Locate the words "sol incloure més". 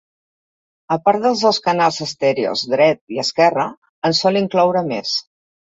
4.23-5.19